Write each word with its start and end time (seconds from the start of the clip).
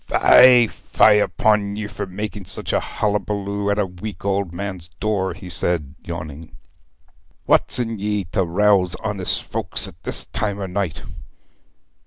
'Fie, 0.07 0.65
fie 0.67 1.19
upon 1.19 1.75
ye 1.75 1.85
all 1.85 1.93
for 1.93 2.07
making 2.07 2.43
such 2.45 2.73
a 2.73 2.79
hullaballoo 2.79 3.69
at 3.69 3.77
a 3.77 3.85
weak 3.85 4.25
old 4.25 4.51
man's 4.51 4.89
door,' 4.99 5.35
he 5.35 5.47
said, 5.47 5.93
yawning. 6.03 6.55
'What's 7.45 7.77
in 7.77 7.99
ye 7.99 8.23
to 8.31 8.43
rouse 8.43 8.95
honest 9.03 9.43
folks 9.43 9.87
at 9.87 10.01
this 10.01 10.25
time 10.33 10.57
o' 10.59 10.65
night?' 10.65 11.03